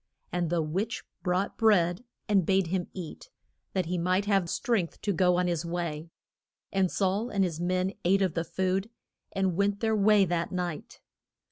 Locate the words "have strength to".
4.25-5.13